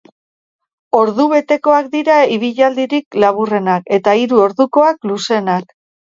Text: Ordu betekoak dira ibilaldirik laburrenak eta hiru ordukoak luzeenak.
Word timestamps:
Ordu 0.99 1.25
betekoak 1.33 1.91
dira 1.95 2.15
ibilaldirik 2.35 3.17
laburrenak 3.25 3.85
eta 3.99 4.15
hiru 4.21 4.41
ordukoak 4.47 5.07
luzeenak. 5.11 5.69